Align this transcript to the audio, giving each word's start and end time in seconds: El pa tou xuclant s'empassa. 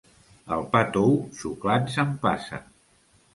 El 0.55 0.63
pa 0.71 0.79
tou 0.95 1.13
xuclant 1.41 1.85
s'empassa. 1.97 2.63